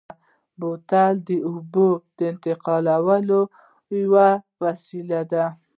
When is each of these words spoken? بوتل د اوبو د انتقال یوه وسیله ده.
بوتل 0.59 1.15
د 1.27 1.29
اوبو 1.49 1.89
د 2.17 2.17
انتقال 2.31 2.85
یوه 4.01 4.29
وسیله 4.63 5.21
ده. 5.31 5.45